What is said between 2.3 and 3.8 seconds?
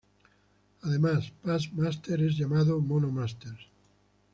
llamado Mono Masters.